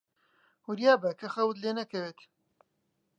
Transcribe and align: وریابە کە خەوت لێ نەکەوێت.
وریابە 0.67 1.11
کە 1.19 1.27
خەوت 1.35 1.57
لێ 1.63 1.71
نەکەوێت. 1.79 2.19